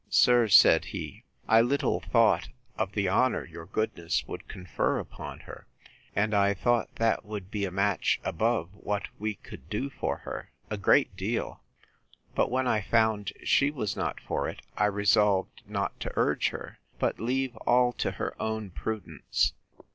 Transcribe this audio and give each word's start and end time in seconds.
Sir, 0.09 0.47
said 0.47 0.85
he, 0.85 1.25
I 1.47 1.61
little 1.61 1.99
thought 1.99 2.49
of 2.75 2.93
the 2.93 3.07
honour 3.07 3.45
your 3.45 3.67
goodness 3.67 4.25
would 4.27 4.47
confer 4.47 4.97
upon 4.97 5.41
her; 5.41 5.67
and 6.15 6.33
I 6.33 6.55
thought 6.55 6.95
that 6.95 7.23
would 7.23 7.51
be 7.51 7.65
a 7.65 7.71
match 7.71 8.19
above 8.23 8.71
what 8.73 9.09
we 9.19 9.35
could 9.35 9.69
do 9.69 9.91
for 9.91 10.17
her, 10.25 10.49
a 10.71 10.77
great 10.77 11.15
deal. 11.15 11.61
But 12.33 12.49
when 12.49 12.65
I 12.67 12.81
found 12.81 13.33
she 13.43 13.69
was 13.69 13.95
not 13.95 14.19
for 14.19 14.49
it, 14.49 14.63
I 14.75 14.85
resolved 14.85 15.61
not 15.67 15.99
to 15.99 16.11
urge 16.15 16.47
her; 16.49 16.79
but 16.97 17.19
leave 17.19 17.55
all 17.57 17.93
to 17.93 18.09
her 18.13 18.33
own 18.41 18.71
prudence. 18.71 19.53